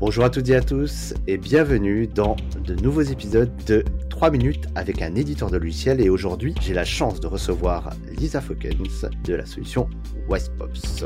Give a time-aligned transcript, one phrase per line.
[0.00, 4.64] Bonjour à toutes et à tous et bienvenue dans de nouveaux épisodes de 3 minutes
[4.74, 9.34] avec un éditeur de logiciel et aujourd'hui j'ai la chance de recevoir Lisa Fokens de
[9.34, 9.90] la solution
[10.26, 11.04] Wisepops.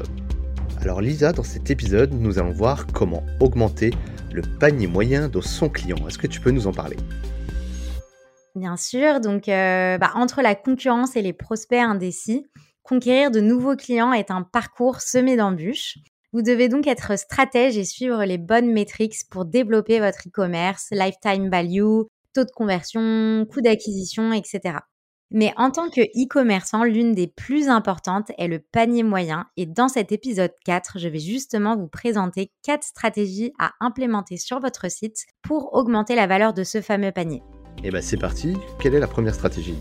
[0.80, 3.90] Alors Lisa, dans cet épisode, nous allons voir comment augmenter
[4.32, 5.98] le panier moyen de son client.
[6.06, 6.96] Est-ce que tu peux nous en parler?
[8.54, 12.46] Bien sûr, donc euh, bah, entre la concurrence et les prospects indécis,
[12.84, 15.98] conquérir de nouveaux clients est un parcours semé d'embûches.
[16.34, 21.48] Vous devez donc être stratège et suivre les bonnes métriques pour développer votre e-commerce, lifetime
[21.48, 22.02] value,
[22.34, 24.78] taux de conversion, coût d'acquisition, etc.
[25.30, 29.46] Mais en tant que e-commerçant, l'une des plus importantes est le panier moyen.
[29.56, 34.58] Et dans cet épisode 4, je vais justement vous présenter quatre stratégies à implémenter sur
[34.58, 37.44] votre site pour augmenter la valeur de ce fameux panier.
[37.78, 39.78] Et eh bien c'est parti, quelle est la première stratégie?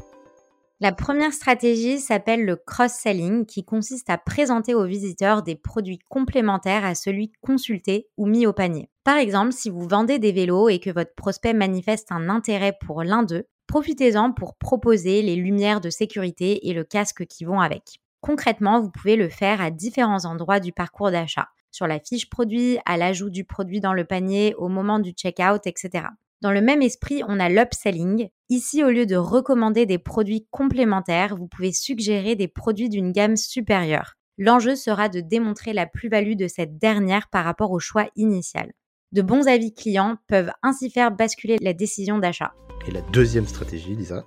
[0.83, 6.83] La première stratégie s'appelle le cross-selling qui consiste à présenter aux visiteurs des produits complémentaires
[6.83, 8.89] à celui consulté ou mis au panier.
[9.05, 13.01] Par exemple, si vous vendez des vélos et que votre prospect manifeste un intérêt pour
[13.01, 18.01] l'un d'eux, profitez-en pour proposer les lumières de sécurité et le casque qui vont avec.
[18.19, 22.77] Concrètement, vous pouvez le faire à différents endroits du parcours d'achat, sur la fiche produit,
[22.85, 26.07] à l'ajout du produit dans le panier, au moment du checkout, etc.
[26.43, 28.27] Dans le même esprit, on a l'upselling.
[28.49, 33.37] Ici, au lieu de recommander des produits complémentaires, vous pouvez suggérer des produits d'une gamme
[33.37, 34.15] supérieure.
[34.37, 38.73] L'enjeu sera de démontrer la plus-value de cette dernière par rapport au choix initial.
[39.13, 42.51] De bons avis clients peuvent ainsi faire basculer la décision d'achat.
[42.89, 44.25] Et la deuxième stratégie, Lisa?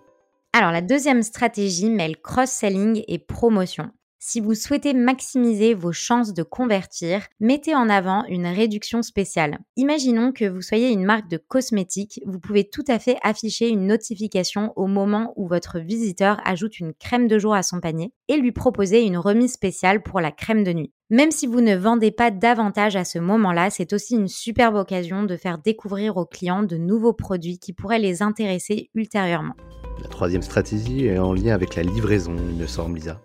[0.55, 3.91] Alors la deuxième stratégie mêle cross-selling et promotion.
[4.19, 9.59] Si vous souhaitez maximiser vos chances de convertir, mettez en avant une réduction spéciale.
[9.77, 13.87] Imaginons que vous soyez une marque de cosmétiques, vous pouvez tout à fait afficher une
[13.87, 18.37] notification au moment où votre visiteur ajoute une crème de jour à son panier et
[18.37, 20.93] lui proposer une remise spéciale pour la crème de nuit.
[21.11, 25.23] Même si vous ne vendez pas davantage à ce moment-là, c'est aussi une superbe occasion
[25.23, 29.55] de faire découvrir aux clients de nouveaux produits qui pourraient les intéresser ultérieurement.
[30.03, 33.21] La troisième stratégie est en lien avec la livraison, il me semble, Lisa.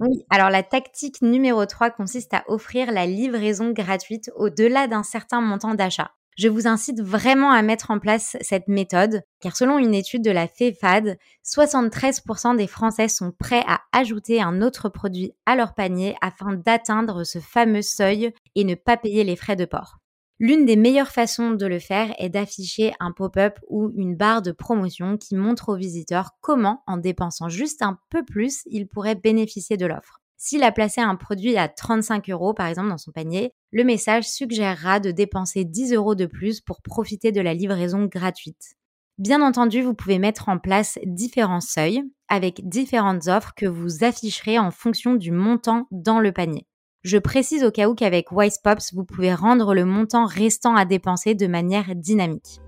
[0.00, 5.40] Oui, alors la tactique numéro 3 consiste à offrir la livraison gratuite au-delà d'un certain
[5.40, 6.10] montant d'achat.
[6.36, 10.32] Je vous incite vraiment à mettre en place cette méthode, car selon une étude de
[10.32, 16.16] la FEFAD, 73% des Français sont prêts à ajouter un autre produit à leur panier
[16.20, 19.98] afin d'atteindre ce fameux seuil et ne pas payer les frais de port.
[20.40, 24.50] L'une des meilleures façons de le faire est d'afficher un pop-up ou une barre de
[24.50, 29.76] promotion qui montre aux visiteurs comment, en dépensant juste un peu plus, ils pourraient bénéficier
[29.76, 30.20] de l'offre.
[30.36, 34.28] S'il a placé un produit à 35 euros par exemple dans son panier, le message
[34.28, 38.74] suggérera de dépenser 10 euros de plus pour profiter de la livraison gratuite.
[39.18, 44.58] Bien entendu, vous pouvez mettre en place différents seuils avec différentes offres que vous afficherez
[44.58, 46.66] en fonction du montant dans le panier.
[47.04, 51.34] Je précise au cas où qu'avec Wisepops, vous pouvez rendre le montant restant à dépenser
[51.34, 52.62] de manière dynamique.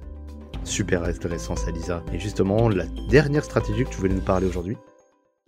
[0.63, 2.05] Super intéressant ça Lisa.
[2.13, 4.77] Et justement, la dernière stratégie que tu voulais nous parler aujourd'hui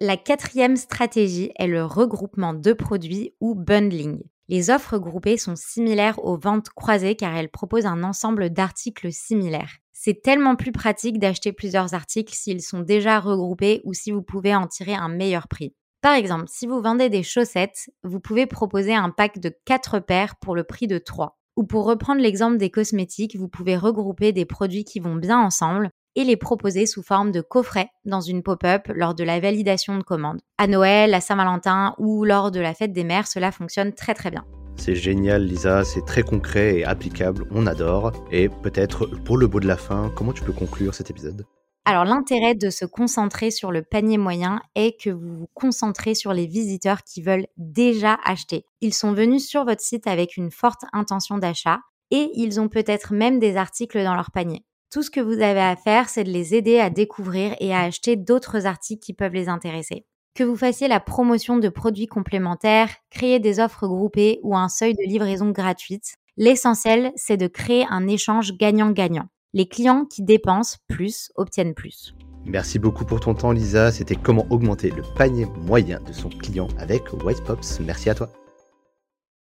[0.00, 4.22] La quatrième stratégie est le regroupement de produits ou bundling.
[4.48, 9.76] Les offres groupées sont similaires aux ventes croisées car elles proposent un ensemble d'articles similaires.
[9.92, 14.54] C'est tellement plus pratique d'acheter plusieurs articles s'ils sont déjà regroupés ou si vous pouvez
[14.54, 15.74] en tirer un meilleur prix.
[16.08, 20.36] Par exemple, si vous vendez des chaussettes, vous pouvez proposer un pack de 4 paires
[20.36, 21.38] pour le prix de 3.
[21.58, 25.90] Ou pour reprendre l'exemple des cosmétiques, vous pouvez regrouper des produits qui vont bien ensemble
[26.16, 30.02] et les proposer sous forme de coffret dans une pop-up lors de la validation de
[30.02, 30.40] commande.
[30.56, 34.30] À Noël, à Saint-Valentin ou lors de la fête des mères, cela fonctionne très très
[34.30, 34.46] bien.
[34.76, 38.12] C'est génial Lisa, c'est très concret et applicable, on adore.
[38.32, 41.44] Et peut-être pour le beau de la fin, comment tu peux conclure cet épisode?
[41.88, 46.34] Alors l'intérêt de se concentrer sur le panier moyen est que vous vous concentrez sur
[46.34, 48.66] les visiteurs qui veulent déjà acheter.
[48.82, 51.78] Ils sont venus sur votre site avec une forte intention d'achat
[52.10, 54.66] et ils ont peut-être même des articles dans leur panier.
[54.92, 57.80] Tout ce que vous avez à faire, c'est de les aider à découvrir et à
[57.80, 60.04] acheter d'autres articles qui peuvent les intéresser.
[60.34, 64.92] Que vous fassiez la promotion de produits complémentaires, créer des offres groupées ou un seuil
[64.92, 69.30] de livraison gratuite, l'essentiel, c'est de créer un échange gagnant-gagnant.
[69.54, 72.14] Les clients qui dépensent plus obtiennent plus.
[72.44, 76.68] Merci beaucoup pour ton temps Lisa, c'était comment augmenter le panier moyen de son client
[76.78, 77.80] avec White Pops.
[77.80, 78.30] Merci à toi.